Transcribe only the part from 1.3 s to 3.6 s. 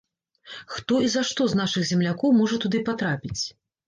што з нашых землякоў можа туды патрапіць?